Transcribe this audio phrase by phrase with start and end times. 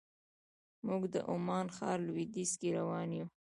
[0.87, 3.27] موږ د عمان ښار لویدیځ کې روان یو.